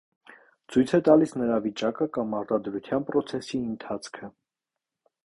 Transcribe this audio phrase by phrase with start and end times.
[0.75, 4.31] Ցույց է տալիս նրա վիճակը կամ արտադրության պրոցեսի ընթացքը։